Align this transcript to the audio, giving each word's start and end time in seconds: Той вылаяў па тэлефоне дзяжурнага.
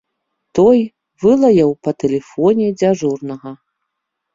Той 0.59 0.79
вылаяў 1.25 1.71
па 1.85 1.95
тэлефоне 2.07 2.67
дзяжурнага. 2.83 3.59